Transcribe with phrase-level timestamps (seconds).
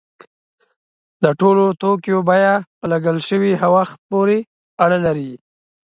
[1.23, 4.37] د ټولو توکو بیه په لګول شوي وخت پورې
[4.83, 5.33] اړه لري.